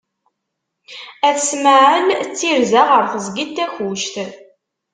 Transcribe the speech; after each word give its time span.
At 1.27 1.37
Smaεel, 1.49 2.07
Ttirza 2.27 2.81
ɣer 2.89 3.03
teẓgi 3.11 3.45
n 3.47 3.49
Takkuct. 3.55 4.15